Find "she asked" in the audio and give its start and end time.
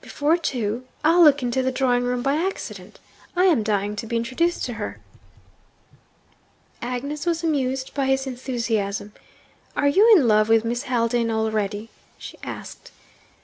12.18-12.92